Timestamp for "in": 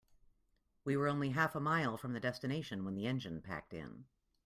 3.71-4.05